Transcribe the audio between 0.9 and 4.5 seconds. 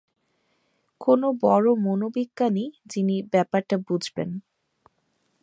কোনো বড় মনোবিজ্ঞানী, যিনি ব্যাপারটা বুঝবেন।